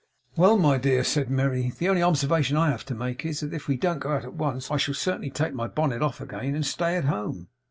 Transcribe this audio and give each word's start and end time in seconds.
'Well, 0.35 0.57
my 0.57 0.79
dear,' 0.79 1.03
said 1.03 1.29
Merry, 1.29 1.69
'the 1.69 1.87
only 1.89 2.01
observation 2.01 2.57
I 2.57 2.71
have 2.71 2.83
to 2.85 2.95
make 2.95 3.23
is, 3.23 3.41
that 3.41 3.53
if 3.53 3.67
we 3.67 3.77
don't 3.77 3.99
go 3.99 4.13
out 4.13 4.23
at 4.25 4.33
once, 4.33 4.71
I 4.71 4.77
shall 4.77 4.95
certainly 4.95 5.29
take 5.29 5.53
my 5.53 5.67
bonnet 5.67 6.01
off 6.01 6.19
again, 6.19 6.55
and 6.55 6.65
stay 6.65 6.95
at 6.95 7.03
home. 7.05 7.49